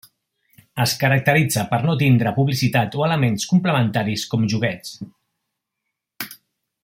[0.85, 4.95] Es caracteritza per no tindre publicitat o elements complementaris com joguets.